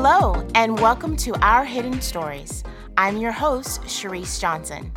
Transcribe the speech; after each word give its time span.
Hello, 0.00 0.46
and 0.54 0.78
welcome 0.78 1.16
to 1.16 1.34
Our 1.44 1.64
Hidden 1.64 2.00
Stories. 2.00 2.62
I'm 2.96 3.16
your 3.16 3.32
host, 3.32 3.82
Sharice 3.82 4.40
Johnson. 4.40 4.92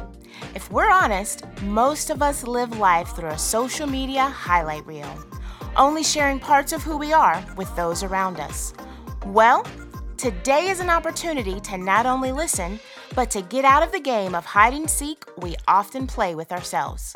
If 0.53 0.71
we're 0.71 0.91
honest, 0.91 1.43
most 1.63 2.11
of 2.11 2.21
us 2.21 2.43
live 2.43 2.77
life 2.77 3.15
through 3.15 3.29
a 3.29 3.37
social 3.37 3.87
media 3.87 4.21
highlight 4.25 4.85
reel, 4.85 5.11
only 5.75 6.03
sharing 6.03 6.39
parts 6.39 6.71
of 6.71 6.83
who 6.83 6.97
we 6.97 7.13
are 7.13 7.43
with 7.57 7.75
those 7.75 8.03
around 8.03 8.39
us. 8.39 8.75
Well, 9.25 9.65
today 10.17 10.69
is 10.69 10.79
an 10.79 10.91
opportunity 10.91 11.59
to 11.61 11.79
not 11.79 12.05
only 12.05 12.31
listen, 12.31 12.79
but 13.15 13.31
to 13.31 13.41
get 13.41 13.65
out 13.65 13.81
of 13.81 13.91
the 13.91 13.99
game 13.99 14.35
of 14.35 14.45
hide 14.45 14.75
and 14.75 14.87
seek 14.87 15.25
we 15.39 15.55
often 15.67 16.05
play 16.05 16.35
with 16.35 16.51
ourselves. 16.51 17.15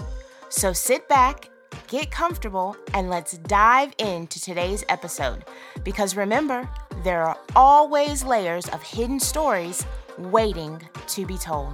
So 0.50 0.74
sit 0.74 1.08
back, 1.08 1.52
get 1.88 2.10
comfortable, 2.10 2.76
and 2.96 3.12
let's 3.12 3.38
dive 3.38 3.94
into 4.00 4.42
today's 4.42 4.84
episode. 4.90 5.46
Because 5.84 6.16
remember, 6.16 6.68
there 7.06 7.22
are 7.22 7.38
always 7.56 8.24
layers 8.24 8.68
of 8.70 8.82
hidden 8.82 9.20
stories 9.20 9.86
waiting 10.18 10.82
to 11.06 11.24
be 11.24 11.38
told. 11.38 11.72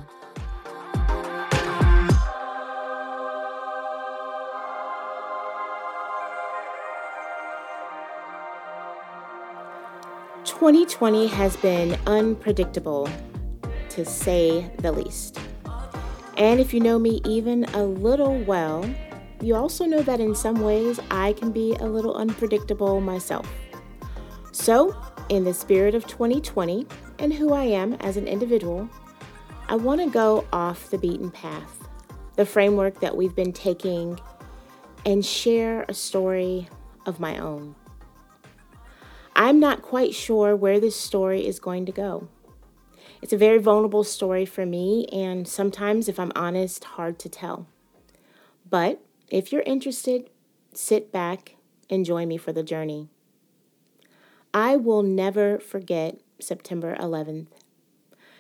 Twenty 10.44 10.86
twenty 10.86 11.28
has 11.28 11.56
been 11.56 11.98
unpredictable, 12.06 13.10
to 13.88 14.04
say 14.04 14.70
the 14.80 14.92
least. 14.92 15.40
And 16.36 16.60
if 16.60 16.74
you 16.74 16.82
know 16.82 17.00
me 17.00 17.22
even 17.24 17.64
a 17.74 17.86
little 17.86 18.38
well, 18.40 18.84
you 19.42 19.56
also 19.56 19.86
know 19.86 20.02
that 20.04 20.20
in 20.20 20.36
some 20.36 20.60
ways 20.62 21.00
I 21.10 21.32
can 21.34 21.54
be 21.54 21.74
a 21.76 21.86
little 21.86 22.16
unpredictable 22.16 23.00
myself. 23.00 23.50
So, 24.52 24.94
in 25.32 25.46
the 25.46 25.54
spirit 25.54 25.96
of 25.96 26.06
2020 26.08 26.86
and 27.20 27.34
who 27.34 27.54
I 27.54 27.64
am 27.64 27.94
as 28.02 28.18
an 28.18 28.28
individual, 28.28 28.90
I 29.70 29.78
want 29.78 30.02
to 30.02 30.10
go 30.10 30.46
off 30.52 30.90
the 30.90 30.98
beaten 30.98 31.32
path, 31.32 31.88
the 32.36 32.46
framework 32.46 33.00
that 33.00 33.16
we've 33.16 33.34
been 33.34 33.54
taking, 33.54 34.20
and 35.06 35.26
share 35.26 35.86
a 35.88 35.94
story 35.94 36.68
of 37.06 37.22
my 37.22 37.38
own. 37.38 37.76
I'm 39.34 39.62
not 39.62 39.82
quite 39.82 40.14
sure 40.14 40.54
where 40.54 40.82
this 40.82 40.98
story 40.98 41.48
is 41.48 41.62
going 41.62 41.86
to 41.86 41.94
go. 41.94 42.28
It's 43.22 43.32
a 43.32 43.38
very 43.38 43.58
vulnerable 43.58 44.04
story 44.04 44.46
for 44.46 44.66
me, 44.66 45.08
and 45.14 45.48
sometimes, 45.48 46.10
if 46.10 46.20
I'm 46.20 46.34
honest, 46.36 46.84
hard 46.84 47.18
to 47.20 47.30
tell. 47.30 47.68
But 48.70 49.02
if 49.30 49.54
you're 49.54 49.62
interested, 49.62 50.30
sit 50.74 51.10
back 51.10 51.56
and 51.90 52.04
join 52.04 52.28
me 52.28 52.36
for 52.36 52.52
the 52.52 52.64
journey. 52.64 53.08
I 54.54 54.76
will 54.76 55.02
never 55.02 55.60
forget 55.60 56.20
September 56.40 56.96
11th. 57.00 57.48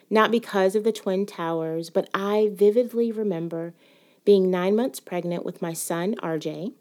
Not 0.09 0.29
because 0.29 0.75
of 0.75 0.83
the 0.83 0.91
Twin 0.91 1.25
Towers, 1.25 1.89
but 1.89 2.09
I 2.13 2.49
vividly 2.51 3.13
remember 3.13 3.73
being 4.25 4.51
nine 4.51 4.75
months 4.75 4.99
pregnant 4.99 5.45
with 5.45 5.61
my 5.61 5.71
son, 5.71 6.15
RJ. 6.15 6.73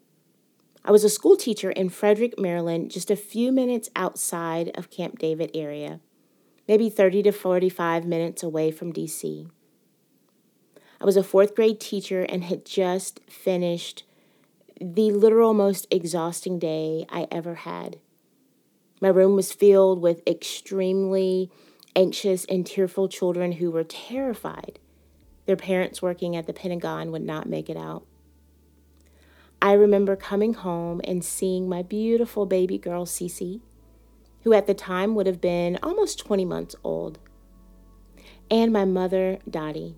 I 0.85 0.91
was 0.91 1.05
a 1.05 1.09
school 1.09 1.37
teacher 1.37 1.71
in 1.71 1.91
Frederick, 1.91 2.41
Maryland, 2.41 2.91
just 2.91 3.09
a 3.09 3.17
few 3.17 3.53
minutes 3.53 3.89
outside 3.95 4.73
of 4.75 4.91
Camp 4.91 5.19
David 5.21 5.53
area, 5.55 6.01
maybe 6.67 6.91
30 6.91 7.23
to 7.25 7.33
45 7.33 8.05
minutes 8.05 8.43
away 8.43 8.73
from 8.73 8.93
DC. 8.93 9.49
I 11.01 11.05
was 11.05 11.17
a 11.17 11.23
fourth 11.23 11.55
grade 11.55 11.79
teacher 11.79 12.23
and 12.23 12.45
had 12.45 12.67
just 12.67 13.21
finished 13.29 14.03
the 14.81 15.13
literal 15.13 15.55
most 15.55 15.87
exhausting 15.91 16.59
day 16.59 17.07
I 17.09 17.29
ever 17.31 17.55
had. 17.55 17.99
My 19.01 19.09
room 19.09 19.35
was 19.35 19.53
filled 19.53 20.03
with 20.03 20.27
extremely 20.27 21.51
anxious 21.97 22.45
and 22.45 22.67
tearful 22.67 23.09
children 23.09 23.53
who 23.53 23.71
were 23.71 23.85
terrified 23.85 24.79
their 25.47 25.57
parents 25.57 26.01
working 26.01 26.37
at 26.37 26.47
the 26.47 26.53
Pentagon 26.53 27.11
would 27.11 27.25
not 27.25 27.49
make 27.49 27.69
it 27.69 27.77
out. 27.77 28.05
I 29.61 29.73
remember 29.73 30.15
coming 30.15 30.55
home 30.55 31.01
and 31.03 31.25
seeing 31.25 31.69
my 31.69 31.83
beautiful 31.83 32.47
baby 32.47 32.79
girl, 32.79 33.05
Cece, 33.05 33.61
who 34.43 34.53
at 34.53 34.69
the 34.69 34.75
time 34.75 35.15
would 35.15 35.27
have 35.27 35.41
been 35.41 35.79
almost 35.83 36.21
20 36.21 36.45
months 36.45 36.77
old, 36.85 37.19
and 38.51 38.73
my 38.73 38.85
mother, 38.85 39.39
Dottie. 39.49 39.97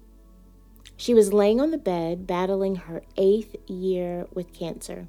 She 0.96 1.12
was 1.12 1.32
laying 1.32 1.60
on 1.60 1.70
the 1.70 1.78
bed 1.78 2.26
battling 2.26 2.76
her 2.76 3.02
eighth 3.16 3.56
year 3.68 4.26
with 4.32 4.52
cancer, 4.52 5.06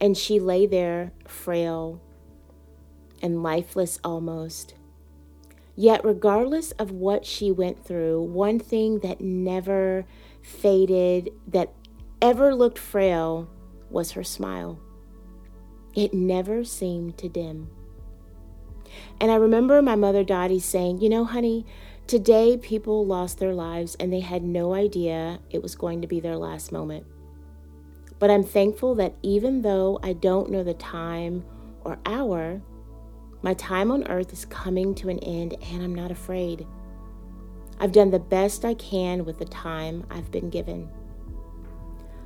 and 0.00 0.16
she 0.16 0.40
lay 0.40 0.66
there 0.66 1.12
frail 1.26 2.00
and 3.24 3.42
lifeless 3.42 3.98
almost. 4.04 4.74
Yet, 5.74 6.04
regardless 6.04 6.70
of 6.72 6.92
what 6.92 7.24
she 7.24 7.50
went 7.50 7.82
through, 7.82 8.22
one 8.22 8.60
thing 8.60 8.98
that 9.00 9.22
never 9.22 10.04
faded, 10.42 11.30
that 11.48 11.72
ever 12.20 12.54
looked 12.54 12.78
frail, 12.78 13.48
was 13.90 14.12
her 14.12 14.22
smile. 14.22 14.78
It 15.94 16.12
never 16.12 16.64
seemed 16.64 17.16
to 17.18 17.28
dim. 17.28 17.70
And 19.20 19.30
I 19.30 19.36
remember 19.36 19.80
my 19.80 19.96
mother 19.96 20.22
Dottie 20.22 20.60
saying, 20.60 21.00
You 21.00 21.08
know, 21.08 21.24
honey, 21.24 21.64
today 22.06 22.58
people 22.58 23.06
lost 23.06 23.38
their 23.38 23.54
lives 23.54 23.96
and 23.96 24.12
they 24.12 24.20
had 24.20 24.42
no 24.42 24.74
idea 24.74 25.40
it 25.50 25.62
was 25.62 25.74
going 25.74 26.02
to 26.02 26.06
be 26.06 26.20
their 26.20 26.36
last 26.36 26.72
moment. 26.72 27.06
But 28.18 28.30
I'm 28.30 28.44
thankful 28.44 28.94
that 28.96 29.14
even 29.22 29.62
though 29.62 29.98
I 30.02 30.12
don't 30.12 30.50
know 30.50 30.62
the 30.62 30.74
time 30.74 31.44
or 31.84 31.98
hour, 32.06 32.60
my 33.44 33.52
time 33.52 33.90
on 33.90 34.08
earth 34.08 34.32
is 34.32 34.46
coming 34.46 34.94
to 34.94 35.10
an 35.10 35.18
end, 35.18 35.54
and 35.70 35.82
I'm 35.82 35.94
not 35.94 36.10
afraid. 36.10 36.66
I've 37.78 37.92
done 37.92 38.10
the 38.10 38.18
best 38.18 38.64
I 38.64 38.72
can 38.72 39.26
with 39.26 39.38
the 39.38 39.44
time 39.44 40.06
I've 40.10 40.30
been 40.30 40.48
given. 40.48 40.88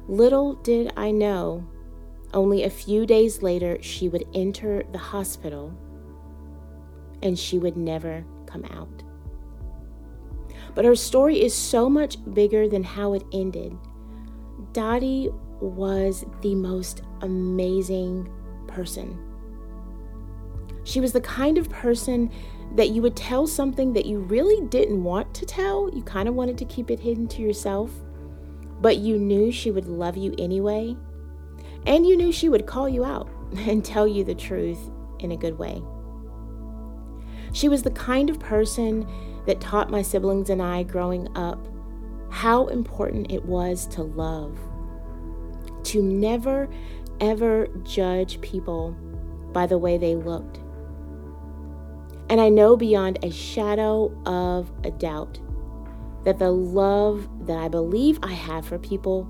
Little 0.06 0.54
did 0.54 0.92
I 0.96 1.10
know, 1.10 1.66
only 2.32 2.62
a 2.62 2.70
few 2.70 3.04
days 3.04 3.42
later, 3.42 3.78
she 3.82 4.08
would 4.08 4.28
enter 4.32 4.84
the 4.92 4.98
hospital 4.98 5.76
and 7.20 7.36
she 7.36 7.58
would 7.58 7.76
never 7.76 8.24
come 8.46 8.64
out. 8.66 9.02
But 10.76 10.84
her 10.84 10.94
story 10.94 11.42
is 11.42 11.52
so 11.52 11.90
much 11.90 12.16
bigger 12.32 12.68
than 12.68 12.84
how 12.84 13.14
it 13.14 13.24
ended. 13.32 13.76
Dottie 14.72 15.30
was 15.60 16.24
the 16.42 16.54
most 16.54 17.02
amazing 17.22 18.30
person. 18.68 19.27
She 20.88 21.00
was 21.02 21.12
the 21.12 21.20
kind 21.20 21.58
of 21.58 21.68
person 21.68 22.30
that 22.74 22.88
you 22.88 23.02
would 23.02 23.14
tell 23.14 23.46
something 23.46 23.92
that 23.92 24.06
you 24.06 24.20
really 24.20 24.66
didn't 24.68 25.04
want 25.04 25.34
to 25.34 25.44
tell. 25.44 25.90
You 25.94 26.02
kind 26.02 26.26
of 26.30 26.34
wanted 26.34 26.56
to 26.56 26.64
keep 26.64 26.90
it 26.90 26.98
hidden 26.98 27.28
to 27.28 27.42
yourself, 27.42 27.90
but 28.80 28.96
you 28.96 29.18
knew 29.18 29.52
she 29.52 29.70
would 29.70 29.86
love 29.86 30.16
you 30.16 30.34
anyway. 30.38 30.96
And 31.84 32.06
you 32.06 32.16
knew 32.16 32.32
she 32.32 32.48
would 32.48 32.66
call 32.66 32.88
you 32.88 33.04
out 33.04 33.28
and 33.58 33.84
tell 33.84 34.08
you 34.08 34.24
the 34.24 34.34
truth 34.34 34.78
in 35.18 35.32
a 35.32 35.36
good 35.36 35.58
way. 35.58 35.82
She 37.52 37.68
was 37.68 37.82
the 37.82 37.90
kind 37.90 38.30
of 38.30 38.40
person 38.40 39.06
that 39.44 39.60
taught 39.60 39.90
my 39.90 40.00
siblings 40.00 40.48
and 40.48 40.62
I 40.62 40.84
growing 40.84 41.28
up 41.36 41.68
how 42.30 42.68
important 42.68 43.30
it 43.30 43.44
was 43.44 43.86
to 43.88 44.02
love, 44.04 44.58
to 45.84 46.00
never, 46.02 46.66
ever 47.20 47.68
judge 47.82 48.40
people 48.40 48.92
by 49.52 49.66
the 49.66 49.76
way 49.76 49.98
they 49.98 50.14
looked 50.14 50.60
and 52.30 52.40
I 52.40 52.48
know 52.48 52.76
beyond 52.76 53.18
a 53.22 53.30
shadow 53.30 54.12
of 54.26 54.70
a 54.84 54.90
doubt 54.90 55.38
that 56.24 56.38
the 56.38 56.50
love 56.50 57.28
that 57.46 57.58
I 57.58 57.68
believe 57.68 58.18
I 58.22 58.32
have 58.32 58.66
for 58.66 58.78
people 58.78 59.26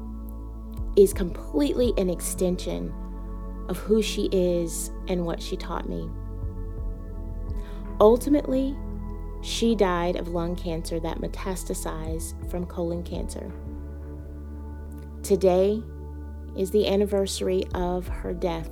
is 0.96 1.12
completely 1.12 1.92
an 1.96 2.10
extension 2.10 2.92
of 3.68 3.76
who 3.76 4.02
she 4.02 4.28
is 4.32 4.90
and 5.06 5.24
what 5.24 5.40
she 5.40 5.56
taught 5.56 5.88
me. 5.88 6.08
Ultimately, 8.00 8.76
she 9.42 9.74
died 9.76 10.16
of 10.16 10.28
lung 10.28 10.56
cancer 10.56 10.98
that 11.00 11.18
metastasized 11.18 12.50
from 12.50 12.66
colon 12.66 13.04
cancer. 13.04 13.52
Today 15.22 15.82
is 16.56 16.70
the 16.70 16.88
anniversary 16.88 17.64
of 17.74 18.08
her 18.08 18.32
death. 18.32 18.70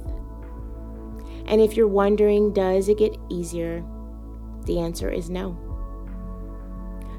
And 1.47 1.61
if 1.61 1.77
you're 1.77 1.87
wondering, 1.87 2.53
does 2.53 2.89
it 2.89 2.99
get 2.99 3.17
easier? 3.31 3.85
The 4.67 4.79
answer 4.81 5.09
is 5.09 5.31
no. 5.31 5.57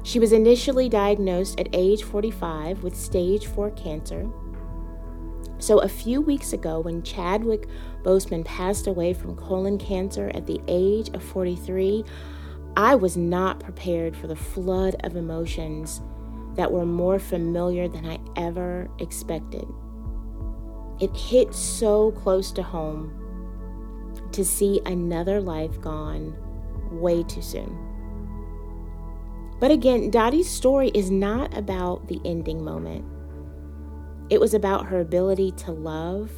She 0.02 0.18
was 0.18 0.32
initially 0.32 0.88
diagnosed 0.88 1.58
at 1.60 1.68
age 1.72 2.02
45 2.02 2.82
with 2.82 2.96
stage 2.96 3.46
4 3.46 3.70
cancer. 3.72 4.26
So, 5.58 5.80
a 5.80 5.88
few 5.88 6.20
weeks 6.20 6.52
ago, 6.52 6.80
when 6.80 7.02
Chadwick 7.02 7.66
Boseman 8.04 8.44
passed 8.44 8.86
away 8.86 9.12
from 9.12 9.36
colon 9.36 9.76
cancer 9.76 10.30
at 10.34 10.46
the 10.46 10.60
age 10.68 11.08
of 11.10 11.22
43, 11.22 12.04
I 12.76 12.94
was 12.94 13.16
not 13.16 13.58
prepared 13.58 14.16
for 14.16 14.28
the 14.28 14.36
flood 14.36 14.94
of 15.02 15.16
emotions 15.16 16.00
that 16.54 16.70
were 16.70 16.86
more 16.86 17.18
familiar 17.18 17.88
than 17.88 18.06
I 18.06 18.18
ever 18.36 18.88
expected. 19.00 19.66
It 21.00 21.14
hit 21.16 21.54
so 21.54 22.12
close 22.12 22.52
to 22.52 22.62
home 22.62 23.12
to 24.32 24.44
see 24.44 24.80
another 24.86 25.40
life 25.40 25.80
gone 25.80 26.36
way 26.92 27.22
too 27.22 27.42
soon. 27.42 27.76
But 29.60 29.70
again, 29.70 30.10
Dottie's 30.10 30.48
story 30.48 30.90
is 30.94 31.10
not 31.10 31.56
about 31.56 32.06
the 32.06 32.20
ending 32.24 32.64
moment. 32.64 33.04
It 34.30 34.40
was 34.40 34.54
about 34.54 34.86
her 34.86 35.00
ability 35.00 35.52
to 35.52 35.72
love, 35.72 36.30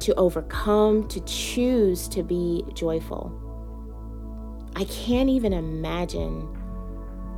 to 0.00 0.14
overcome, 0.14 1.08
to 1.08 1.20
choose 1.20 2.06
to 2.08 2.22
be 2.22 2.64
joyful. 2.74 3.32
I 4.76 4.84
can't 4.84 5.30
even 5.30 5.52
imagine 5.52 6.46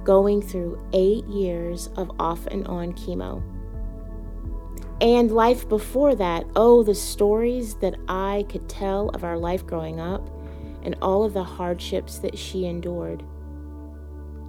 going 0.05 0.43
through 0.43 0.83
eight 0.93 1.25
years 1.27 1.89
of 1.97 2.11
off 2.19 2.47
and 2.47 2.67
on 2.67 2.93
chemo. 2.95 3.43
And 5.01 5.31
life 5.31 5.69
before 5.69 6.17
that, 6.17 6.45
oh, 6.57 6.83
the 6.83 6.95
stories 6.95 7.77
that 7.77 7.95
I 8.09 8.45
could 8.49 8.69
tell 8.69 9.11
of 9.11 9.23
our 9.23 9.39
life 9.39 9.65
growing 9.65 10.01
up 10.01 10.29
and 10.89 10.97
all 11.03 11.23
of 11.23 11.35
the 11.35 11.45
hardships 11.45 12.19
that 12.21 12.39
she 12.39 12.65
endured. 12.65 13.23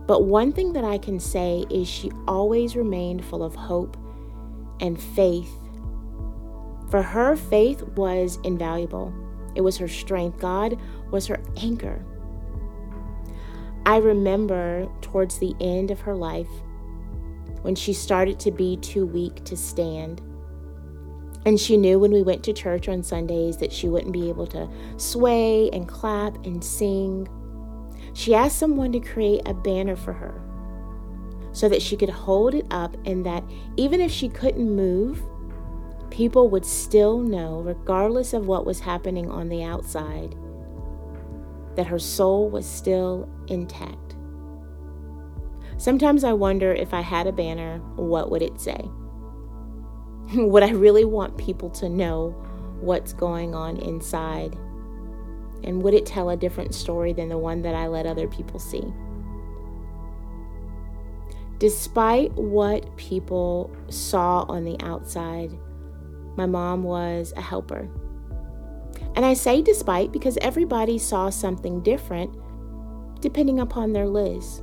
But 0.08 0.24
one 0.24 0.54
thing 0.54 0.72
that 0.72 0.86
I 0.86 0.98
can 0.98 1.20
say 1.20 1.66
is 1.70 1.86
she 1.86 2.14
always 2.30 2.78
remained 2.78 3.26
full 3.26 3.44
of 3.44 3.56
hope 3.56 3.98
and 4.80 4.98
faith. 4.98 5.52
For 6.90 7.02
her, 7.02 7.36
faith 7.36 7.84
was 7.98 8.40
invaluable, 8.46 9.14
it 9.54 9.60
was 9.60 9.76
her 9.80 9.90
strength. 9.90 10.40
God 10.40 10.80
was 11.12 11.28
her 11.28 11.42
anchor. 11.58 12.06
I 13.86 13.98
remember 13.98 14.88
towards 15.02 15.40
the 15.40 15.54
end 15.60 15.92
of 15.92 16.00
her 16.00 16.16
life 16.16 16.48
when 17.64 17.76
she 17.76 17.92
started 17.92 18.40
to 18.40 18.52
be 18.52 18.78
too 18.78 19.06
weak 19.06 19.44
to 19.44 19.58
stand. 19.58 20.22
And 21.46 21.60
she 21.60 21.78
knew 21.78 22.00
when 22.00 22.12
we 22.12 22.22
went 22.22 22.44
to 22.44 22.54
church 22.54 22.90
on 22.90 23.02
Sundays 23.02 23.58
that 23.58 23.72
she 23.72 23.88
wouldn't 23.88 24.14
be 24.14 24.30
able 24.30 24.48
to 24.48 24.70
sway 24.98 25.70
and 25.72 25.88
clap 25.88 26.46
and 26.46 26.64
sing. 26.64 27.28
She 28.14 28.36
asked 28.36 28.60
someone 28.60 28.92
to 28.92 29.00
create 29.00 29.42
a 29.46 29.54
banner 29.54 29.96
for 29.96 30.14
her 30.14 30.42
so 31.52 31.70
that 31.70 31.82
she 31.82 31.98
could 31.98 32.10
hold 32.10 32.54
it 32.54 32.66
up 32.72 32.96
and 33.06 33.26
that 33.26 33.44
even 33.78 34.02
if 34.02 34.12
she 34.12 34.30
couldn't 34.30 34.76
move, 34.76 35.22
people 36.10 36.50
would 36.50 36.66
still 36.66 37.20
know, 37.20 37.62
regardless 37.62 38.34
of 38.34 38.48
what 38.48 38.66
was 38.66 38.80
happening 38.80 39.30
on 39.30 39.50
the 39.50 39.64
outside, 39.64 40.36
that 41.76 41.88
her 41.88 42.00
soul 42.00 42.50
was 42.50 42.66
still 42.66 43.30
intact. 43.48 44.16
Sometimes 45.78 46.24
I 46.24 46.34
wonder 46.34 46.74
if 46.74 46.94
I 46.94 47.02
had 47.02 47.26
a 47.26 47.32
banner, 47.32 47.80
what 47.96 48.30
would 48.30 48.42
it 48.42 48.60
say? 48.60 48.90
would 50.36 50.64
I 50.64 50.72
really 50.72 51.06
want 51.06 51.38
people 51.38 51.70
to 51.72 51.90
know 51.90 52.30
what's 52.82 53.14
going 53.14 53.56
on 53.56 53.78
inside? 53.78 54.56
And 55.64 55.82
would 55.84 55.94
it 55.94 56.06
tell 56.06 56.30
a 56.30 56.38
different 56.38 56.74
story 56.74 57.14
than 57.14 57.30
the 57.30 57.38
one 57.38 57.62
that 57.64 57.76
I 57.76 57.88
let 57.88 58.06
other 58.06 58.28
people 58.28 58.60
see? 58.60 58.84
Despite 61.58 62.32
what 62.34 62.96
people 62.96 63.70
saw 63.90 64.46
on 64.48 64.64
the 64.64 64.80
outside, 64.82 65.52
my 66.38 66.46
mom 66.46 66.84
was 66.84 67.34
a 67.36 67.42
helper. 67.42 67.90
And 69.16 69.26
I 69.26 69.34
say 69.34 69.62
despite 69.62 70.12
because 70.12 70.38
everybody 70.42 70.98
saw 70.98 71.30
something 71.30 71.82
different 71.82 72.34
depending 73.20 73.60
upon 73.60 73.92
their 73.92 74.08
Liz. 74.08 74.62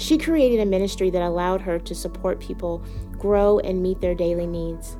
She 0.00 0.16
created 0.16 0.60
a 0.60 0.64
ministry 0.64 1.10
that 1.10 1.20
allowed 1.20 1.60
her 1.60 1.78
to 1.80 1.94
support 1.94 2.40
people 2.40 2.82
grow 3.18 3.58
and 3.58 3.82
meet 3.82 4.00
their 4.00 4.14
daily 4.14 4.46
needs. 4.46 4.96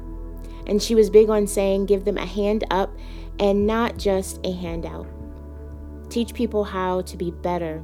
And 0.66 0.80
she 0.80 0.94
was 0.94 1.08
big 1.08 1.30
on 1.30 1.46
saying, 1.46 1.86
give 1.86 2.04
them 2.04 2.18
a 2.18 2.26
hand 2.26 2.64
up 2.70 2.94
and 3.38 3.66
not 3.66 3.96
just 3.96 4.44
a 4.44 4.52
handout. 4.52 5.06
Teach 6.10 6.34
people 6.34 6.64
how 6.64 7.00
to 7.00 7.16
be 7.16 7.30
better 7.30 7.82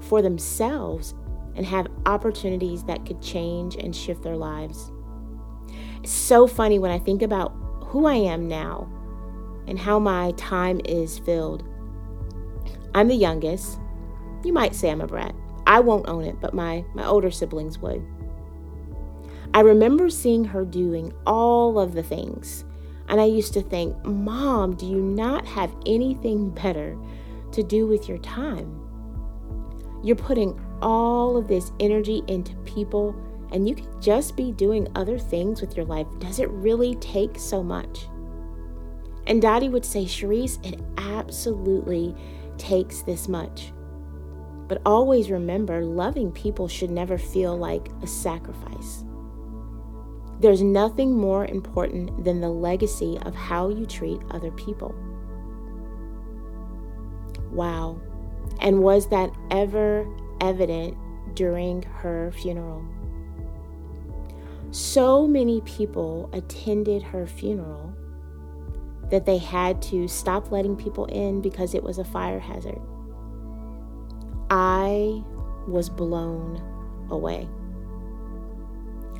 for 0.00 0.20
themselves 0.22 1.14
and 1.54 1.64
have 1.64 1.86
opportunities 2.04 2.82
that 2.82 3.06
could 3.06 3.22
change 3.22 3.76
and 3.76 3.94
shift 3.94 4.24
their 4.24 4.36
lives. 4.36 4.90
It's 6.02 6.10
so 6.10 6.48
funny 6.48 6.80
when 6.80 6.90
I 6.90 6.98
think 6.98 7.22
about 7.22 7.54
who 7.84 8.06
I 8.06 8.16
am 8.16 8.48
now 8.48 8.90
and 9.68 9.78
how 9.78 10.00
my 10.00 10.32
time 10.32 10.80
is 10.84 11.20
filled. 11.20 11.62
I'm 12.92 13.06
the 13.06 13.14
youngest. 13.14 13.78
You 14.42 14.52
might 14.52 14.74
say 14.74 14.90
I'm 14.90 15.00
a 15.00 15.06
brat. 15.06 15.34
I 15.66 15.80
won't 15.80 16.08
own 16.08 16.24
it, 16.24 16.40
but 16.40 16.54
my, 16.54 16.84
my 16.94 17.04
older 17.04 17.30
siblings 17.30 17.78
would. 17.78 18.04
I 19.54 19.60
remember 19.60 20.10
seeing 20.10 20.44
her 20.44 20.64
doing 20.64 21.12
all 21.26 21.78
of 21.78 21.94
the 21.94 22.02
things 22.02 22.64
and 23.08 23.20
I 23.20 23.24
used 23.24 23.52
to 23.54 23.62
think, 23.62 24.04
Mom, 24.04 24.74
do 24.74 24.86
you 24.86 25.00
not 25.00 25.46
have 25.46 25.74
anything 25.86 26.50
better 26.50 26.96
to 27.52 27.62
do 27.62 27.86
with 27.86 28.08
your 28.08 28.18
time? 28.18 28.80
You're 30.02 30.16
putting 30.16 30.60
all 30.82 31.36
of 31.36 31.48
this 31.48 31.72
energy 31.80 32.22
into 32.26 32.56
people, 32.58 33.14
and 33.52 33.68
you 33.68 33.76
could 33.76 34.02
just 34.02 34.36
be 34.36 34.52
doing 34.52 34.88
other 34.94 35.18
things 35.18 35.60
with 35.60 35.76
your 35.76 35.86
life. 35.86 36.06
Does 36.18 36.40
it 36.40 36.50
really 36.50 36.96
take 36.96 37.38
so 37.38 37.62
much? 37.62 38.08
And 39.26 39.40
Dottie 39.40 39.68
would 39.68 39.84
say, 39.84 40.04
Cherise, 40.04 40.64
it 40.66 40.80
absolutely 40.98 42.14
takes 42.58 43.02
this 43.02 43.28
much. 43.28 43.72
But 44.68 44.82
always 44.84 45.30
remember, 45.30 45.84
loving 45.84 46.32
people 46.32 46.68
should 46.68 46.90
never 46.90 47.18
feel 47.18 47.56
like 47.56 47.88
a 48.02 48.06
sacrifice. 48.06 49.04
There's 50.40 50.62
nothing 50.62 51.16
more 51.16 51.46
important 51.46 52.24
than 52.24 52.40
the 52.40 52.48
legacy 52.48 53.18
of 53.22 53.34
how 53.34 53.68
you 53.68 53.86
treat 53.86 54.20
other 54.30 54.50
people. 54.50 54.94
Wow. 57.50 58.00
And 58.60 58.82
was 58.82 59.08
that 59.08 59.30
ever 59.50 60.06
evident 60.40 60.96
during 61.34 61.82
her 61.84 62.32
funeral? 62.32 62.84
So 64.72 65.26
many 65.26 65.62
people 65.62 66.28
attended 66.32 67.02
her 67.02 67.26
funeral 67.26 67.94
that 69.10 69.24
they 69.24 69.38
had 69.38 69.80
to 69.80 70.08
stop 70.08 70.50
letting 70.50 70.76
people 70.76 71.06
in 71.06 71.40
because 71.40 71.74
it 71.74 71.82
was 71.82 71.98
a 71.98 72.04
fire 72.04 72.40
hazard. 72.40 72.80
I 74.50 75.22
was 75.66 75.88
blown 75.88 76.62
away. 77.10 77.48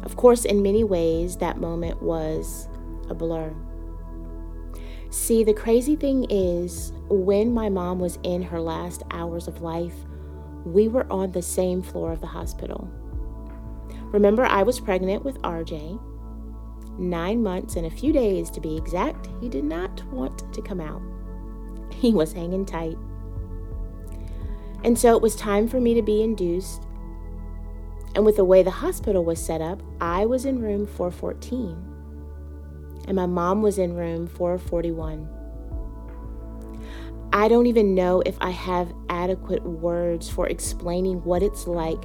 Of 0.02 0.16
course, 0.16 0.44
in 0.44 0.62
many 0.62 0.84
ways, 0.84 1.36
that 1.38 1.58
moment 1.58 2.00
was 2.00 2.68
a 3.08 3.14
blur. 3.14 3.52
See, 5.10 5.42
the 5.42 5.54
crazy 5.54 5.96
thing 5.96 6.26
is, 6.30 6.92
when 7.08 7.52
my 7.52 7.68
mom 7.68 7.98
was 7.98 8.18
in 8.22 8.42
her 8.42 8.60
last 8.60 9.02
hours 9.10 9.48
of 9.48 9.62
life, 9.62 9.94
we 10.64 10.88
were 10.88 11.10
on 11.12 11.32
the 11.32 11.42
same 11.42 11.82
floor 11.82 12.12
of 12.12 12.20
the 12.20 12.26
hospital. 12.26 12.88
Remember, 14.12 14.44
I 14.44 14.62
was 14.62 14.78
pregnant 14.78 15.24
with 15.24 15.40
RJ, 15.42 16.00
nine 16.98 17.42
months 17.42 17.76
and 17.76 17.86
a 17.86 17.90
few 17.90 18.12
days 18.12 18.50
to 18.50 18.60
be 18.60 18.76
exact. 18.76 19.28
He 19.40 19.48
did 19.48 19.64
not 19.64 20.04
want 20.06 20.52
to 20.52 20.62
come 20.62 20.80
out, 20.80 21.02
he 21.92 22.12
was 22.12 22.32
hanging 22.32 22.64
tight. 22.64 22.96
And 24.86 24.98
so 24.98 25.14
it 25.14 25.20
was 25.20 25.36
time 25.36 25.68
for 25.68 25.80
me 25.80 25.92
to 25.92 26.02
be 26.02 26.22
induced 26.22 26.86
and 28.16 28.24
with 28.24 28.36
the 28.36 28.44
way 28.46 28.62
the 28.62 28.70
hospital 28.70 29.26
was 29.26 29.38
set 29.38 29.60
up, 29.60 29.82
I 30.00 30.24
was 30.24 30.46
in 30.46 30.58
room 30.58 30.86
414 30.86 31.76
and 33.06 33.14
my 33.14 33.26
mom 33.26 33.60
was 33.60 33.78
in 33.78 33.94
room 33.94 34.26
441. 34.26 35.28
I 37.30 37.48
don't 37.48 37.66
even 37.66 37.94
know 37.94 38.22
if 38.24 38.38
I 38.40 38.48
have 38.48 38.94
adequate 39.10 39.62
words 39.64 40.30
for 40.30 40.48
explaining 40.48 41.22
what 41.24 41.42
it's 41.42 41.66
like 41.66 42.02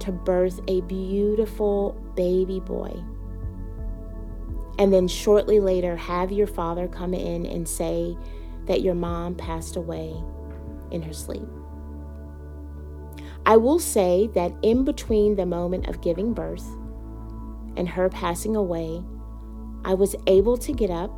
to 0.00 0.12
birth 0.12 0.60
a 0.68 0.82
beautiful 0.82 1.92
baby 2.14 2.60
boy. 2.60 2.92
And 4.78 4.92
then 4.92 5.08
shortly 5.08 5.60
later, 5.60 5.96
have 5.96 6.30
your 6.30 6.46
father 6.46 6.88
come 6.88 7.14
in 7.14 7.46
and 7.46 7.66
say 7.66 8.18
that 8.66 8.82
your 8.82 8.94
mom 8.94 9.34
passed 9.34 9.76
away 9.76 10.14
in 10.90 11.00
her 11.00 11.14
sleep. 11.14 11.48
I 13.46 13.56
will 13.56 13.78
say 13.78 14.30
that 14.34 14.52
in 14.62 14.84
between 14.84 15.36
the 15.36 15.46
moment 15.46 15.88
of 15.88 16.00
giving 16.00 16.32
birth 16.32 16.66
and 17.76 17.88
her 17.88 18.08
passing 18.08 18.56
away, 18.56 19.02
I 19.84 19.94
was 19.94 20.16
able 20.26 20.56
to 20.58 20.72
get 20.72 20.90
up 20.90 21.10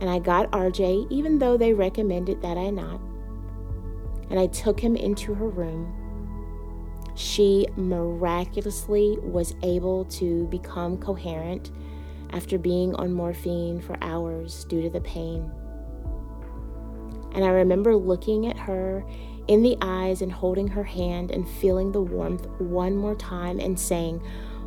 and 0.00 0.10
I 0.10 0.18
got 0.18 0.50
RJ, 0.50 1.06
even 1.10 1.38
though 1.38 1.56
they 1.56 1.72
recommended 1.74 2.42
that 2.42 2.56
I 2.56 2.70
not. 2.70 3.00
And 4.30 4.38
I 4.40 4.46
took 4.48 4.80
him 4.80 4.96
into 4.96 5.32
her 5.34 5.48
room. 5.48 5.94
She 7.14 7.68
miraculously 7.76 9.18
was 9.22 9.54
able 9.62 10.06
to 10.06 10.46
become 10.46 10.96
coherent 10.96 11.70
after 12.30 12.58
being 12.58 12.94
on 12.96 13.12
morphine 13.12 13.80
for 13.80 13.96
hours 14.00 14.64
due 14.64 14.82
to 14.82 14.90
the 14.90 15.02
pain. 15.02 15.52
And 17.34 17.44
I 17.44 17.50
remember 17.50 17.94
looking 17.94 18.48
at 18.48 18.58
her 18.58 19.04
in 19.52 19.62
the 19.62 19.76
eyes 19.82 20.22
and 20.22 20.32
holding 20.32 20.66
her 20.66 20.82
hand 20.82 21.30
and 21.30 21.46
feeling 21.46 21.92
the 21.92 22.00
warmth 22.00 22.46
one 22.58 22.96
more 22.96 23.14
time 23.14 23.60
and 23.60 23.78
saying, 23.78 24.22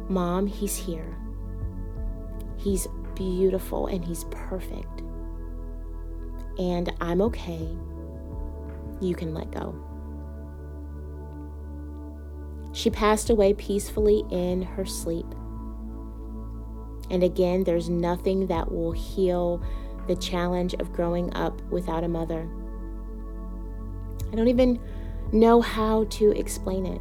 Mom, 0.09 0.45
he's 0.45 0.75
here. 0.75 1.17
He's 2.55 2.87
beautiful 3.15 3.87
and 3.87 4.05
he's 4.05 4.25
perfect. 4.25 5.01
And 6.59 6.93
I'm 7.01 7.19
okay. 7.23 7.67
you 9.01 9.15
can 9.15 9.33
let 9.33 9.49
go. 9.49 9.73
She 12.71 12.91
passed 12.91 13.31
away 13.31 13.55
peacefully 13.55 14.23
in 14.29 14.61
her 14.61 14.85
sleep. 14.85 15.25
And 17.09 17.23
again, 17.23 17.63
there's 17.63 17.89
nothing 17.89 18.45
that 18.47 18.71
will 18.71 18.91
heal 18.91 19.63
the 20.07 20.15
challenge 20.15 20.75
of 20.75 20.93
growing 20.93 21.33
up 21.33 21.59
without 21.71 22.03
a 22.03 22.07
mother. 22.07 22.47
I 24.35 24.37
don't 24.37 24.49
even 24.49 24.81
know 25.31 25.61
how 25.61 26.03
to 26.03 26.37
explain 26.37 26.85
it. 26.85 26.99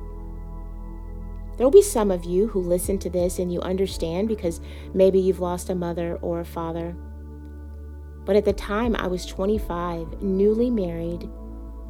There 1.57 1.67
will 1.67 1.73
be 1.73 1.83
some 1.83 2.13
of 2.13 2.25
you 2.25 2.47
who 2.47 2.61
listen 2.61 2.97
to 3.01 3.11
this 3.11 3.41
and 3.41 3.53
you 3.53 3.61
understand 3.61 4.29
because 4.29 4.61
maybe 4.95 5.19
you've 5.19 5.41
lost 5.41 5.69
a 5.69 5.75
mother 5.75 6.17
or 6.23 6.39
a 6.39 6.45
father. 6.45 6.95
But 8.25 8.37
at 8.37 8.45
the 8.45 8.53
time, 8.53 8.95
I 8.95 9.09
was 9.09 9.27
25, 9.27 10.23
newly 10.23 10.71
married, 10.71 11.29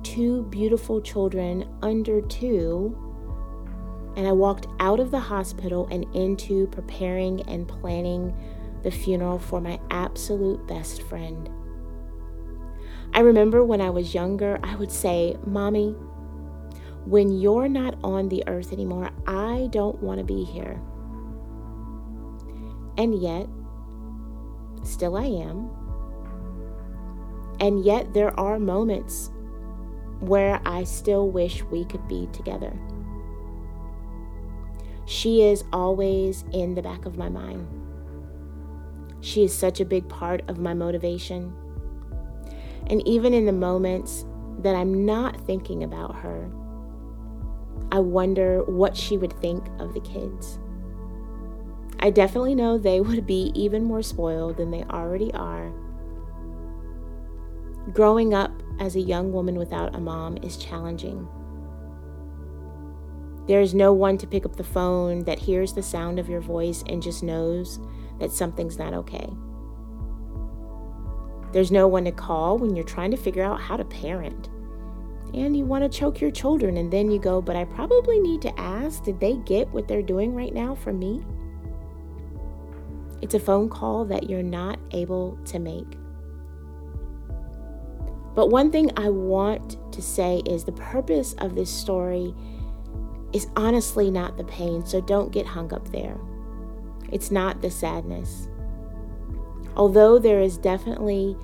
two 0.03 0.45
beautiful 0.45 1.03
children 1.03 1.69
under 1.83 2.23
two, 2.23 2.97
and 4.17 4.27
I 4.27 4.33
walked 4.33 4.67
out 4.81 4.99
of 4.99 5.11
the 5.11 5.21
hospital 5.21 5.89
and 5.91 6.07
into 6.15 6.69
preparing 6.69 7.43
and 7.43 7.69
planning 7.69 8.35
the 8.83 8.91
funeral 8.91 9.39
for 9.39 9.61
my 9.61 9.79
absolute 9.91 10.67
best 10.67 11.03
friend. 11.03 11.51
I 13.15 13.21
remember 13.21 13.65
when 13.65 13.81
I 13.81 13.91
was 13.91 14.13
younger, 14.13 14.59
I 14.65 14.75
would 14.75 14.91
say, 14.91 15.37
Mommy, 15.47 15.95
when 17.07 17.39
you're 17.39 17.69
not 17.69 17.97
on 18.03 18.29
the 18.29 18.43
earth 18.49 18.73
anymore, 18.73 19.11
I 19.29 19.69
don't 19.71 20.03
want 20.03 20.19
to 20.19 20.25
be 20.25 20.43
here. 20.43 20.81
And 22.99 23.15
yet, 23.23 23.47
still 24.83 25.17
I 25.17 25.27
am. 25.27 25.71
And 27.61 27.85
yet, 27.85 28.13
there 28.15 28.39
are 28.39 28.59
moments 28.59 29.31
where 30.19 30.61
I 30.67 30.83
still 30.83 31.31
wish 31.31 31.63
we 31.65 31.85
could 31.85 32.07
be 32.09 32.29
together. 32.33 32.77
She 35.07 35.43
is 35.43 35.63
always 35.73 36.45
in 36.53 36.75
the 36.75 36.83
back 36.83 37.07
of 37.07 37.17
my 37.17 37.29
mind. 37.29 37.69
She 39.21 39.45
is 39.45 39.57
such 39.57 39.81
a 39.81 39.85
big 39.85 40.09
part 40.09 40.43
of 40.49 40.59
my 40.59 40.75
motivation. 40.75 41.55
And 42.89 43.07
even 43.07 43.33
in 43.33 43.47
the 43.47 43.53
moments 43.53 44.25
that 44.59 44.75
I'm 44.75 45.05
not 45.07 45.41
thinking 45.47 45.85
about 45.85 46.15
her, 46.17 46.51
I 47.91 48.01
wonder 48.01 48.63
what 48.65 48.97
she 48.97 49.17
would 49.17 49.33
think 49.41 49.67
of 49.79 49.95
the 49.95 50.01
kids. 50.01 50.59
I 52.01 52.11
definitely 52.11 52.55
know 52.55 52.77
they 52.77 53.01
would 53.01 53.27
be 53.27 53.53
even 53.55 53.85
more 53.85 54.03
spoiled 54.03 54.57
than 54.57 54.71
they 54.71 54.85
already 54.85 55.33
are. 55.33 55.73
Growing 57.93 58.35
up 58.35 58.51
as 58.81 58.97
a 58.97 59.01
young 59.01 59.33
woman 59.33 59.57
without 59.57 59.95
a 59.95 60.01
mom 60.01 60.37
is 60.39 60.57
challenging. 60.57 61.29
There 63.47 63.61
is 63.61 63.75
no 63.75 63.93
one 63.93 64.17
to 64.19 64.27
pick 64.27 64.47
up 64.47 64.57
the 64.57 64.65
phone 64.65 65.25
that 65.25 65.39
hears 65.39 65.75
the 65.75 65.83
sound 65.83 66.19
of 66.19 66.29
your 66.29 66.41
voice 66.41 66.83
and 66.89 67.03
just 67.03 67.23
knows 67.23 67.79
that 68.19 68.33
something's 68.33 68.79
not 68.79 68.95
okay. 68.95 69.29
There's 71.55 71.73
no 71.73 71.89
one 71.89 72.05
to 72.05 72.13
call 72.13 72.59
when 72.59 72.77
you're 72.77 72.85
trying 72.85 73.13
to 73.13 73.17
figure 73.17 73.43
out 73.43 73.61
how 73.61 73.79
to 73.79 73.85
parent 73.87 74.51
and 75.35 75.57
you 75.57 75.65
want 75.65 75.83
to 75.83 75.99
choke 75.99 76.21
your 76.21 76.31
children, 76.31 76.77
and 76.77 76.93
then 76.93 77.11
you 77.11 77.19
go, 77.19 77.43
But 77.43 77.57
I 77.57 77.65
probably 77.65 78.21
need 78.21 78.41
to 78.43 78.61
ask, 78.61 79.03
did 79.03 79.19
they 79.19 79.35
get 79.39 79.69
what 79.71 79.89
they're 79.89 80.03
doing 80.03 80.33
right 80.33 80.55
now 80.55 80.77
from 80.77 80.99
me? 80.99 81.25
It's 83.21 83.35
a 83.35 83.41
phone 83.41 83.69
call 83.69 84.05
that 84.07 84.31
you're 84.31 84.45
not 84.45 84.79
able 84.93 85.37
to 85.47 85.59
make. 85.59 85.97
But 88.37 88.51
one 88.51 88.71
thing 88.71 88.91
I 88.97 89.09
want 89.09 89.77
to 89.93 90.03
say 90.03 90.43
is 90.47 90.65
the 90.65 90.73
purpose 90.73 91.35
of 91.39 91.55
this 91.55 91.71
story 91.71 92.35
is 93.33 93.49
honestly 93.57 94.11
not 94.11 94.37
the 94.37 94.45
pain, 94.45 94.87
so 94.87 95.01
don't 95.01 95.33
get 95.33 95.47
hung 95.47 95.73
up 95.73 95.91
there. 95.91 96.17
It's 97.11 97.33
not 97.33 97.61
the 97.61 97.71
sadness. 97.71 98.49
Although 99.77 100.19
there 100.19 100.41
is 100.41 100.59
definitely 100.59 101.37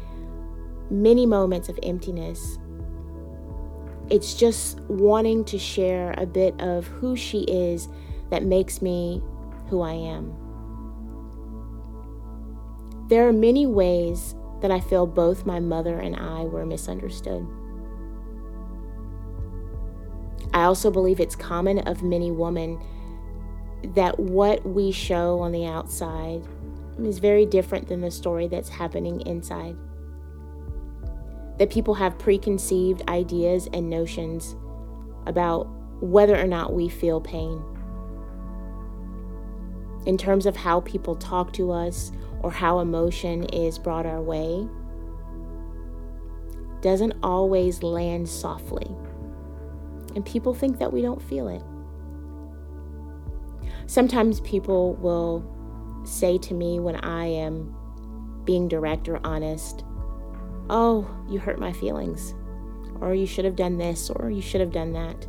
many 0.90 1.26
moments 1.26 1.68
of 1.68 1.78
emptiness 1.82 2.58
it's 4.10 4.34
just 4.34 4.80
wanting 4.80 5.44
to 5.44 5.58
share 5.58 6.14
a 6.18 6.26
bit 6.26 6.60
of 6.60 6.87
who 6.88 7.14
she 7.16 7.42
is 7.42 7.88
that 8.30 8.42
makes 8.42 8.82
me 8.82 9.22
who 9.68 9.80
I 9.82 9.92
am. 9.92 10.34
There 13.08 13.26
are 13.28 13.32
many 13.32 13.66
ways 13.66 14.34
that 14.62 14.72
I 14.72 14.80
feel 14.80 15.06
both 15.06 15.46
my 15.46 15.60
mother 15.60 15.99
and 15.99 16.16
I 16.16 16.42
were 16.42 16.66
misunderstood. 16.66 17.46
I 20.52 20.64
also 20.64 20.90
believe 20.90 21.20
it's 21.20 21.37
common 21.37 21.78
of 21.80 22.02
many 22.02 22.32
women 22.32 22.80
that 23.94 24.18
what 24.18 24.66
we 24.66 24.90
show 24.90 25.38
on 25.38 25.52
the 25.52 25.66
outside 25.66 26.42
is 27.07 27.19
very 27.19 27.47
different 27.47 27.88
than 27.88 28.00
the 28.00 28.11
story 28.11 28.49
that's 28.49 28.69
happening 28.69 29.21
inside 29.23 29.76
that 31.61 31.69
people 31.69 31.92
have 31.92 32.19
preconceived 32.19 33.02
ideas 33.07 33.69
and 33.75 33.90
notions 33.90 34.57
about 35.26 35.64
whether 36.00 36.35
or 36.40 36.47
not 36.47 36.73
we 36.73 36.88
feel 36.88 37.21
pain. 37.21 37.62
In 40.07 40.16
terms 40.16 40.47
of 40.47 40.57
how 40.57 40.80
people 40.80 41.14
talk 41.14 41.52
to 41.52 41.71
us 41.71 42.12
or 42.40 42.50
how 42.50 42.78
emotion 42.78 43.45
is 43.50 43.78
brought 43.78 44.07
our 44.07 44.23
way, 44.23 44.66
doesn't 46.80 47.12
always 47.23 47.83
land 47.83 48.26
softly. 48.26 48.90
And 50.16 50.25
people 50.25 50.54
think 50.54 50.78
that 50.78 50.90
we 50.90 51.02
don't 51.02 51.21
feel 51.21 51.49
it. 51.49 51.62
Sometimes 53.87 54.40
people 54.40 54.95
will 54.95 55.45
say 56.11 56.38
to 56.38 56.55
me 56.55 56.81
when 56.81 56.97
I 56.97 57.26
am 57.26 57.75
being 58.45 58.69
direct 58.69 59.09
or 59.09 59.21
honest, 59.25 59.85
oh, 60.69 61.09
you 61.29 61.38
hurt 61.38 61.59
my 61.59 61.73
feelings, 61.73 62.35
or 63.00 63.14
you 63.14 63.26
should 63.26 63.45
have 63.45 63.57
done 63.57 63.79
this, 63.79 64.11
or 64.11 64.31
you 64.31 64.43
should 64.43 64.61
have 64.61 64.73
done 64.73 64.93
that. 64.93 65.26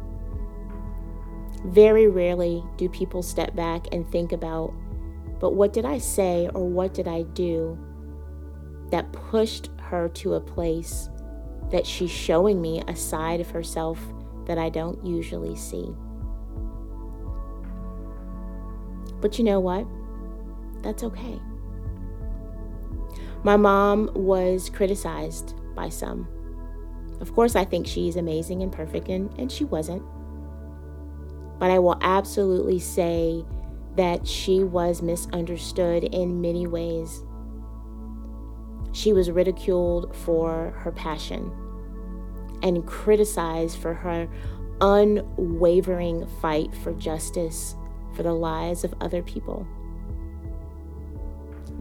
Very 1.66 2.08
rarely 2.08 2.64
do 2.78 2.90
people 2.90 3.22
step 3.22 3.56
back 3.56 3.88
and 3.92 4.08
think 4.08 4.32
about, 4.32 4.74
but 5.40 5.54
what 5.54 5.74
did 5.74 5.86
I 5.86 6.00
say 6.00 6.50
or 6.54 6.68
what 6.68 6.94
did 6.94 7.08
I 7.08 7.24
do 7.24 7.78
that 8.90 9.12
pushed 9.14 9.70
her 9.80 10.10
to 10.10 10.34
a 10.34 10.42
place 10.42 11.10
that 11.70 11.86
she's 11.86 12.12
showing 12.12 12.62
me 12.62 12.82
a 12.88 12.96
side 12.96 13.40
of 13.40 13.50
herself 13.52 14.00
that 14.46 14.58
I 14.58 14.70
don't 14.70 15.04
usually 15.06 15.56
see? 15.56 15.94
But 19.22 19.38
you 19.38 19.46
know 19.46 19.60
what? 19.60 19.86
That's 20.82 21.04
okay. 21.04 21.40
My 23.44 23.58
mom 23.58 24.12
was 24.14 24.70
criticized 24.70 25.56
by 25.76 25.90
some. 25.90 26.28
Of 27.20 27.34
course, 27.34 27.56
I 27.56 27.66
think 27.66 27.88
she's 27.88 28.16
amazing 28.16 28.62
and 28.64 28.72
perfect, 28.72 29.08
and, 29.08 29.32
and 29.40 29.52
she 29.52 29.64
wasn't. 29.64 30.04
But 31.60 31.72
I 31.72 31.80
will 31.80 31.98
absolutely 32.02 32.80
say 32.80 33.46
that 33.96 34.28
she 34.28 34.64
was 34.64 35.02
misunderstood 35.02 36.04
in 36.06 36.42
many 36.42 36.66
ways. 36.66 37.24
She 38.94 39.14
was 39.14 39.32
ridiculed 39.32 40.16
for 40.16 40.72
her 40.78 40.92
passion 40.92 41.52
and 42.64 42.86
criticized 42.86 43.78
for 43.78 43.94
her 43.94 44.28
unwavering 44.82 46.28
fight 46.42 46.76
for 46.76 46.94
justice 46.94 47.76
for 48.16 48.24
the 48.24 48.34
lives 48.34 48.84
of 48.84 48.94
other 49.00 49.22
people. 49.22 49.68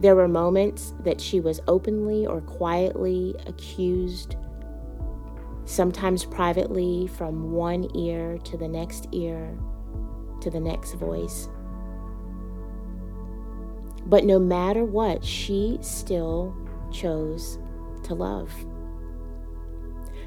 There 0.01 0.15
were 0.15 0.27
moments 0.27 0.95
that 1.03 1.21
she 1.21 1.39
was 1.39 1.61
openly 1.67 2.25
or 2.25 2.41
quietly 2.41 3.35
accused, 3.45 4.35
sometimes 5.65 6.25
privately, 6.25 7.05
from 7.05 7.51
one 7.51 7.87
ear 7.95 8.39
to 8.45 8.57
the 8.57 8.67
next 8.67 9.07
ear 9.11 9.55
to 10.41 10.49
the 10.49 10.59
next 10.59 10.93
voice. 10.93 11.49
But 14.07 14.25
no 14.25 14.39
matter 14.39 14.83
what, 14.83 15.23
she 15.23 15.77
still 15.81 16.55
chose 16.91 17.59
to 18.05 18.15
love. 18.15 18.51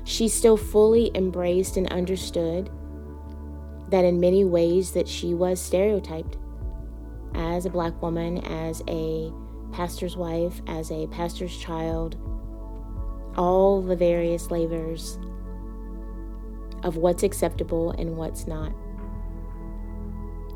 She 0.05 0.29
still 0.29 0.57
fully 0.57 1.11
embraced 1.17 1.77
and 1.77 1.91
understood 1.93 2.71
that 3.89 4.05
in 4.05 4.21
many 4.21 4.45
ways 4.45 4.93
that 4.93 5.09
she 5.09 5.35
was 5.35 5.61
stereotyped 5.61 6.39
as 7.35 7.67
a 7.67 7.71
black 7.71 8.01
woman, 8.01 8.39
as 8.45 8.81
a 8.87 9.33
pastor's 9.75 10.17
wife, 10.17 10.63
as 10.69 10.93
a 10.93 11.09
pastor's 11.09 11.57
child, 11.59 12.17
all 13.37 13.83
the 13.83 13.97
various 13.97 14.47
flavors 14.47 15.19
of 16.85 16.97
what's 16.97 17.25
acceptable 17.25 17.91
and 17.91 18.17
what's 18.17 18.47
not. 18.47 18.73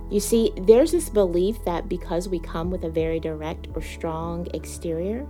You 0.09 0.21
see, 0.21 0.53
there's 0.57 0.93
this 0.93 1.11
belief 1.11 1.57
that 1.65 1.89
because 1.89 2.29
we 2.29 2.39
come 2.39 2.71
with 2.71 2.85
a 2.85 2.91
very 2.91 3.19
direct 3.19 3.67
or 3.75 3.83
strong 3.83 4.47
exterior, 4.55 5.27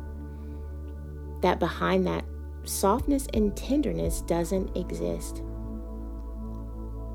that 1.40 1.59
behind 1.59 2.07
that 2.07 2.26
softness 2.64 3.26
and 3.33 3.57
tenderness 3.57 4.21
doesn't 4.21 4.76
exist. 4.76 5.42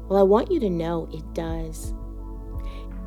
Well, 0.09 0.19
I 0.19 0.23
want 0.23 0.51
you 0.51 0.59
to 0.59 0.69
know 0.71 1.07
it 1.13 1.33
does. 1.35 1.93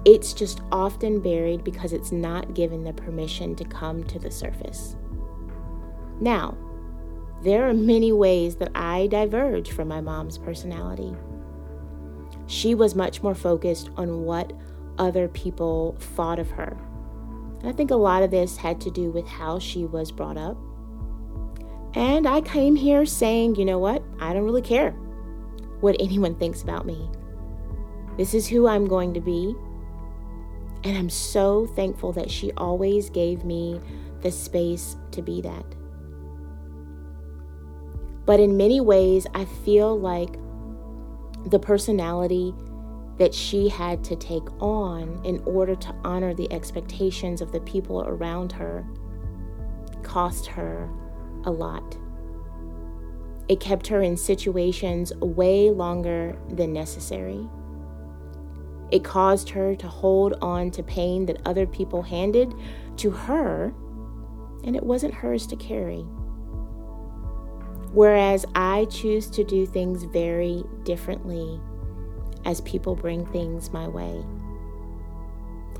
It's 0.07 0.33
just 0.33 0.61
often 0.71 1.21
buried 1.21 1.65
because 1.65 1.93
it's 1.93 2.13
not 2.13 2.55
given 2.55 2.85
the 2.85 2.93
permission 2.93 3.57
to 3.57 3.65
come 3.65 4.05
to 4.05 4.21
the 4.21 4.31
surface. 4.31 4.95
Now, 6.21 6.57
there 7.43 7.69
are 7.69 7.75
many 7.75 8.13
ways 8.13 8.55
that 8.57 8.71
I 8.73 9.09
diverge 9.09 9.73
from 9.73 9.89
my 9.89 10.01
mom's 10.01 10.39
personality. 10.39 11.13
She 12.47 12.77
was 12.77 12.95
much 12.95 13.21
more 13.21 13.35
focused 13.35 13.91
on 13.97 14.23
what 14.23 14.53
other 14.97 15.27
people 15.27 15.97
thought 15.99 16.39
of 16.39 16.51
her. 16.51 16.79
And 17.59 17.69
I 17.69 17.73
think 17.73 17.91
a 17.91 17.97
lot 17.97 18.23
of 18.23 18.31
this 18.31 18.57
had 18.57 18.81
to 18.83 18.93
do 18.93 19.11
with 19.11 19.27
how 19.27 19.59
she 19.59 19.87
was 19.87 20.13
brought 20.13 20.39
up. 20.39 20.57
And 21.95 22.29
I 22.29 22.43
came 22.43 22.77
here 22.77 23.07
saying, 23.07 23.57
you 23.57 23.65
know 23.65 23.81
what? 23.81 24.05
I 24.21 24.33
don't 24.33 24.45
really 24.45 24.63
care 24.63 24.93
what 25.81 25.97
anyone 25.99 26.37
thinks 26.37 26.63
about 26.63 26.87
me. 26.87 27.11
This 28.17 28.35
is 28.35 28.47
who 28.47 28.69
I'm 28.69 28.87
going 28.87 29.13
to 29.15 29.21
be. 29.21 29.57
And 30.85 30.97
I'm 30.97 31.11
so 31.11 31.67
thankful 31.67 32.13
that 32.13 32.31
she 32.31 32.53
always 32.53 33.11
gave 33.11 33.45
me 33.45 33.81
the 34.23 34.31
space 34.31 34.97
to 35.13 35.23
be 35.23 35.41
that. 35.43 35.65
But 38.25 38.41
in 38.41 38.57
many 38.57 38.81
ways, 38.81 39.27
I 39.35 39.45
feel 39.45 39.99
like 39.99 40.37
the 41.47 41.59
personality 41.59 42.55
that 43.19 43.33
she 43.33 43.69
had 43.69 44.05
to 44.05 44.17
take 44.17 44.45
on 44.61 45.21
in 45.25 45.41
order 45.47 45.75
to 45.75 45.95
honor 46.05 46.35
the 46.35 46.53
expectations 46.53 47.41
of 47.41 47.53
the 47.53 47.61
people 47.61 48.03
around 48.03 48.53
her 48.53 48.85
cost 50.03 50.47
her 50.47 50.89
a 51.45 51.51
lot. 51.51 51.97
It 53.49 53.61
kept 53.61 53.87
her 53.87 54.03
in 54.03 54.17
situations 54.17 55.15
way 55.17 55.71
longer 55.71 56.37
than 56.49 56.73
necessary. 56.73 57.49
It 58.91 59.05
caused 59.05 59.51
her 59.51 59.75
to 59.77 59.89
hold 59.89 60.35
on 60.41 60.71
to 60.73 60.83
pain 60.83 61.27
that 61.27 61.41
other 61.45 61.67
people 61.67 62.03
handed 62.03 62.55
to 62.99 63.11
her, 63.11 63.75
and 64.65 64.77
it 64.77 64.83
wasn't 64.83 65.15
hers 65.15 65.47
to 65.49 65.57
carry. 65.57 66.05
Whereas 67.93 68.45
I 68.55 68.87
choose 68.87 69.29
to 69.31 69.45
do 69.45 69.67
things 69.67 70.05
very 70.05 70.63
differently 70.85 71.61
as 72.45 72.61
people 72.61 72.95
bring 72.95 73.27
things 73.27 73.73
my 73.73 73.89
way. 73.89 74.25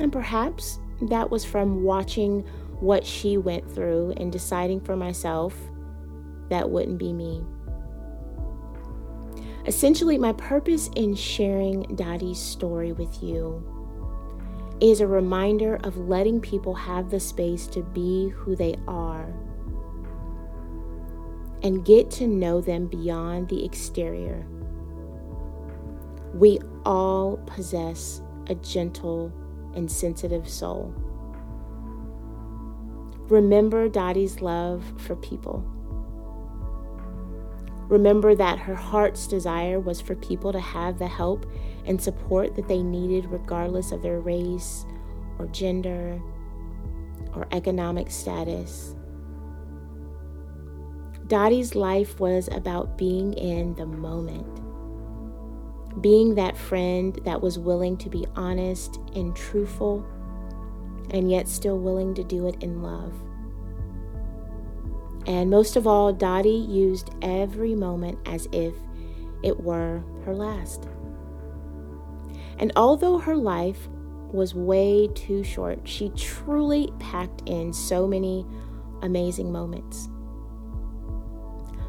And 0.01 0.13
perhaps 0.13 0.79
that 1.03 1.31
was 1.31 1.45
from 1.45 1.83
watching 1.85 2.43
what 2.81 3.05
she 3.05 3.37
went 3.37 3.71
through 3.71 4.15
and 4.17 4.33
deciding 4.33 4.81
for 4.81 4.97
myself 4.97 5.55
that 6.49 6.71
wouldn't 6.71 6.99
be 6.99 7.13
me. 7.13 7.45
Essentially, 9.67 10.17
my 10.17 10.33
purpose 10.33 10.89
in 10.95 11.17
sharing 11.17 11.83
Dottie's 11.97 12.39
story 12.39 12.93
with 12.93 13.21
you 13.21 13.65
is 14.81 15.01
a 15.01 15.07
reminder 15.07 15.81
of 15.83 15.97
letting 15.97 16.41
people 16.41 16.75
have 16.75 17.11
the 17.11 17.19
space 17.19 17.67
to 17.69 17.83
be 17.83 18.29
who 18.29 18.55
they 18.55 18.77
are 18.87 19.35
and 21.63 21.85
get 21.85 22.11
to 22.13 22.29
know 22.29 22.61
them 22.61 22.87
beyond 22.87 23.49
the 23.49 23.65
exterior. 23.65 24.47
We 26.33 26.61
all 26.85 27.39
possess 27.47 28.21
a 28.49 28.55
gentle 28.55 29.33
and 29.75 29.91
sensitive 29.91 30.49
soul. 30.49 30.95
Remember 33.29 33.89
Dottie's 33.89 34.41
love 34.41 34.85
for 34.97 35.17
people. 35.17 35.67
Remember 37.89 38.35
that 38.35 38.59
her 38.59 38.75
heart's 38.75 39.27
desire 39.27 39.79
was 39.79 40.01
for 40.01 40.17
people 40.17 40.53
to 40.53 40.61
have 40.61 40.99
the 40.99 41.07
help 41.07 41.47
and 41.85 42.03
support 42.03 42.57
that 42.57 42.67
they 42.67 42.83
needed, 42.83 43.31
regardless 43.31 43.93
of 43.93 44.03
their 44.03 44.19
race 44.19 44.85
or 45.39 45.47
gender 45.47 46.21
or 47.35 47.47
economic 47.53 48.11
status. 48.11 48.97
Dottie's 51.29 51.75
life 51.75 52.19
was 52.19 52.49
about 52.49 52.97
being 52.97 53.33
in 53.35 53.75
the 53.75 53.87
moment, 53.87 54.61
being 56.01 56.35
that 56.37 56.57
friend 56.57 57.19
that 57.25 57.41
was 57.41 57.59
willing 57.59 57.97
to 57.99 58.09
be 58.09 58.27
honest 58.37 58.99
and 59.15 59.35
truthful, 59.35 60.05
and 61.11 61.31
yet 61.31 61.49
still 61.49 61.79
willing 61.79 62.15
to 62.15 62.25
do 62.25 62.47
it 62.49 62.63
in 62.63 62.83
love. 62.83 63.13
And 65.27 65.51
most 65.51 65.77
of 65.77 65.87
all, 65.87 66.13
Dottie 66.13 66.51
used 66.51 67.11
every 67.21 67.75
moment 67.75 68.19
as 68.27 68.49
if 68.53 68.75
it 69.43 69.61
were 69.61 70.03
her 70.25 70.35
last. 70.35 70.89
And 72.59 72.73
although 72.77 73.19
her 73.19 73.37
life 73.37 73.89
was 74.33 74.55
way 74.55 75.09
too 75.15 75.43
short, 75.43 75.81
she 75.85 76.11
truly 76.11 76.91
packed 76.99 77.43
in 77.47 77.73
so 77.73 78.07
many 78.07 78.47
amazing 79.03 79.53
moments. 79.53 80.09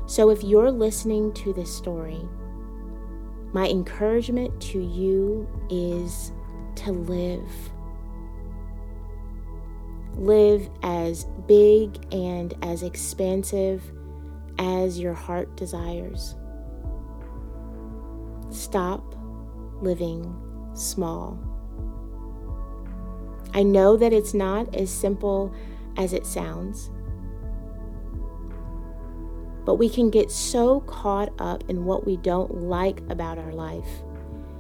So 0.08 0.30
if 0.30 0.44
you're 0.44 0.72
listening 0.72 1.34
to 1.34 1.54
this 1.54 1.74
story, 1.74 2.22
my 3.54 3.68
encouragement 3.68 4.60
to 4.62 4.80
you 4.80 5.48
is 5.70 6.32
to 6.76 6.92
live 6.92 7.52
Live 10.18 10.68
as 10.82 11.26
big 11.48 12.00
and 12.12 12.56
as 12.64 12.82
expansive 12.82 13.84
as 14.58 15.00
your 15.00 15.14
heart 15.14 15.56
desires. 15.56 16.36
Stop 18.50 19.16
living 19.80 20.36
small. 20.74 21.40
I 23.54 23.62
know 23.62 23.96
that 23.96 24.12
it's 24.12 24.34
not 24.34 24.76
as 24.76 24.90
simple 24.90 25.54
as 25.98 26.14
it 26.14 26.26
sounds, 26.26 26.90
but 29.66 29.76
we 29.76 29.88
can 29.88 30.10
get 30.10 30.32
so 30.32 30.80
caught 30.82 31.30
up 31.38 31.64
in 31.70 31.86
what 31.86 32.08
we 32.08 32.18
don't 32.18 32.64
like 32.64 33.02
about 33.10 33.38
our 33.38 33.54
life, 33.54 34.02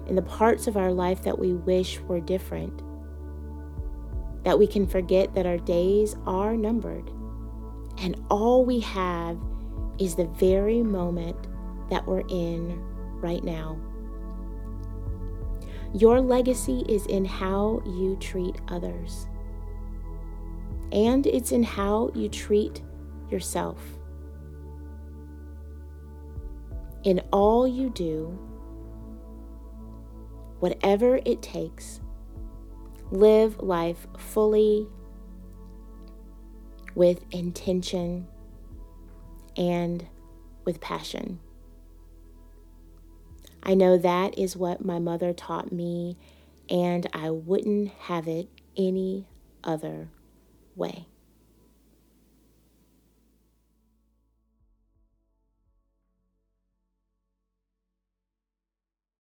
in 0.05 0.15
the 0.15 0.21
parts 0.21 0.67
of 0.67 0.77
our 0.77 0.91
life 0.91 1.23
that 1.23 1.39
we 1.39 1.53
wish 1.53 1.99
were 2.01 2.19
different 2.19 2.83
that 4.47 4.57
we 4.57 4.65
can 4.65 4.87
forget 4.87 5.35
that 5.35 5.45
our 5.45 5.57
days 5.57 6.15
are 6.25 6.55
numbered 6.55 7.11
and 7.97 8.15
all 8.29 8.63
we 8.63 8.79
have 8.79 9.37
is 9.99 10.15
the 10.15 10.27
very 10.39 10.81
moment 10.81 11.35
that 11.89 12.07
we're 12.07 12.23
in 12.29 12.79
right 13.19 13.43
now. 13.43 13.77
Your 15.93 16.21
legacy 16.21 16.85
is 16.87 17.05
in 17.07 17.25
how 17.25 17.81
you 17.85 18.15
treat 18.21 18.55
others, 18.69 19.27
and 20.93 21.27
it's 21.27 21.51
in 21.51 21.63
how 21.63 22.09
you 22.15 22.29
treat 22.29 22.81
yourself. 23.29 23.81
In 27.03 27.19
all 27.33 27.67
you 27.67 27.89
do, 27.89 28.27
whatever 30.59 31.19
it 31.25 31.41
takes, 31.41 31.99
live 33.11 33.59
life 33.61 34.07
fully 34.17 34.87
with 36.95 37.23
intention 37.31 38.27
and 39.55 40.05
with 40.65 40.81
passion. 40.81 41.39
I 43.63 43.73
know 43.73 43.97
that 43.97 44.37
is 44.37 44.55
what 44.55 44.85
my 44.85 44.99
mother 44.99 45.33
taught 45.33 45.71
me, 45.71 46.17
and 46.69 47.07
I 47.13 47.29
wouldn't 47.29 47.89
have 47.89 48.27
it 48.27 48.47
any 48.77 49.27
other 49.63 50.09
way. 50.75 51.07